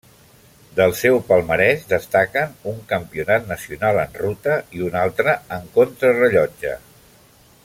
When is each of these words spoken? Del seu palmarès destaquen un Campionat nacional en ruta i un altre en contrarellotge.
Del 0.77 0.93
seu 0.99 1.17
palmarès 1.27 1.85
destaquen 1.91 2.57
un 2.73 2.81
Campionat 2.93 3.47
nacional 3.53 4.03
en 4.07 4.19
ruta 4.25 4.59
i 4.79 4.85
un 4.89 5.01
altre 5.05 5.39
en 5.59 5.73
contrarellotge. 5.79 6.79